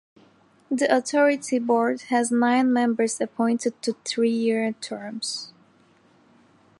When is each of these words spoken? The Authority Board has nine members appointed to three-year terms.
The 0.71 0.87
Authority 0.91 1.59
Board 1.59 2.01
has 2.09 2.31
nine 2.31 2.73
members 2.73 3.21
appointed 3.21 3.79
to 3.83 3.95
three-year 4.03 4.71
terms. 4.81 5.53